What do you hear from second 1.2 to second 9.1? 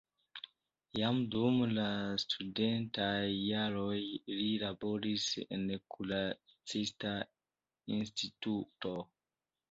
dum la studentaj jaroj li laboris en kuracista instituto.